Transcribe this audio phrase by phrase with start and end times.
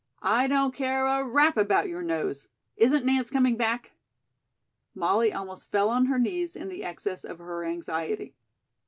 [0.23, 2.47] I don't care a rap about your nose.
[2.75, 3.91] Isn't Nance coming back?"
[4.95, 8.33] Molly almost fell on her knees in the excess of her anxiety.